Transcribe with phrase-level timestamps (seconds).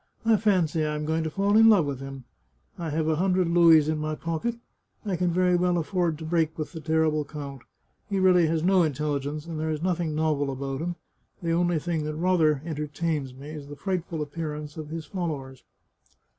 [0.25, 2.23] "I fancy I am going to fall in love with him.
[2.75, 4.55] I have a hundred louis in my pocket.
[5.05, 7.61] I can very well aflford to break with the terrible count.
[8.09, 10.95] He really has no intelligence, and there is nothing novel about him;
[11.43, 15.63] the only thing that rather entertains me is the frightful appearance of his fol lowers."